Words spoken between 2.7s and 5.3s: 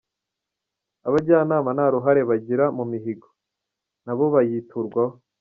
mu mihigo, nabo bayiturwaho